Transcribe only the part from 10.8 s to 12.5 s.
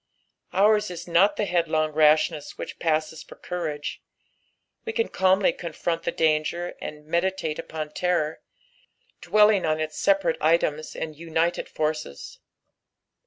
and united forces.